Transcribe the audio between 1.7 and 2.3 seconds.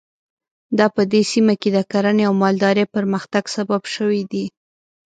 د کرنې